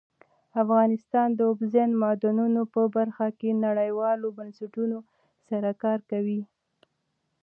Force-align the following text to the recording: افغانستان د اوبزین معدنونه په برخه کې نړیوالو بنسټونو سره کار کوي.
افغانستان 0.63 1.27
د 1.33 1.39
اوبزین 1.49 1.91
معدنونه 2.01 2.61
په 2.73 2.81
برخه 2.95 3.27
کې 3.39 3.61
نړیوالو 3.65 4.27
بنسټونو 4.37 4.97
سره 5.47 5.69
کار 5.83 5.99
کوي. 6.11 6.41